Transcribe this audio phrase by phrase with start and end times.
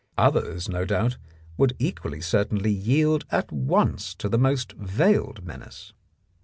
[0.17, 1.17] Others, no doubt,
[1.57, 5.93] would equally certainly yield at once to the most veiled menace.